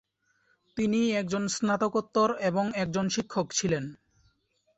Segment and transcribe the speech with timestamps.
[0.77, 3.83] তিনি একজন স্নাতকোত্তর এবং একজন শিক্ষক ছিলেন।